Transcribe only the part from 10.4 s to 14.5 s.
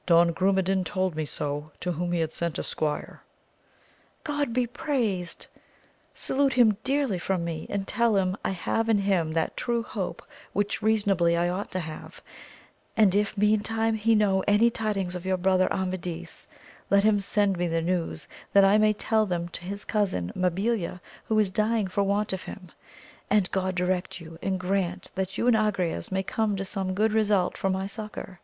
which reasonably I ought to have, and if meantime he know